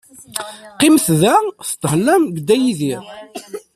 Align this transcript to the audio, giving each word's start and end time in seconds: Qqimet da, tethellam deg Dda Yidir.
Qqimet 0.77 1.07
da, 1.21 1.35
tethellam 1.69 2.23
deg 2.33 2.41
Dda 2.43 2.55
Yidir. 2.63 3.01